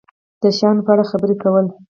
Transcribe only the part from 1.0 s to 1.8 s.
خبرې کول